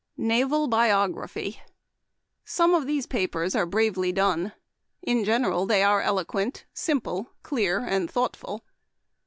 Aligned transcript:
"Naval 0.17 0.65
Biography.— 0.67 1.61
Some 2.43 2.73
of 2.73 2.87
these 2.87 3.05
papers 3.05 3.55
are 3.55 3.67
bravely 3.67 4.11
done. 4.11 4.51
In 5.03 5.23
general 5.23 5.67
they 5.67 5.83
are 5.83 6.01
eloquent, 6.01 6.65
simple, 6.73 7.29
clear, 7.43 7.81
and 7.85 8.11
beautiful. 8.11 8.63